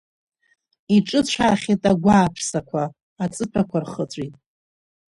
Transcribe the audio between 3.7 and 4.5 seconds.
рхыҵәеит.